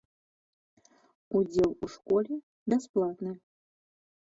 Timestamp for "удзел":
1.41-1.69